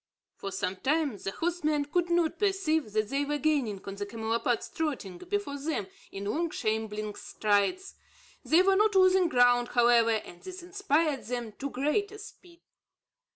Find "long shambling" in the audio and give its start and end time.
6.25-7.13